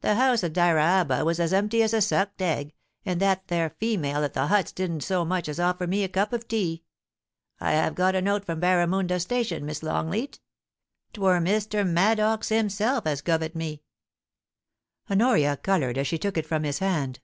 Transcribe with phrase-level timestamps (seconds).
[0.00, 2.72] The house at Dyraaba was as empty as a sucked egg,
[3.04, 6.32] and that there female at the huts didn't so much as offer me a cup
[6.32, 6.84] of tea.
[7.60, 10.40] I have got a note from Barramunda station, Miss Longleat
[11.12, 11.86] Twur Mr.
[11.86, 13.82] Maddox himself as guv it me.'
[15.10, 17.20] Honoria coloured as she took it from his hand.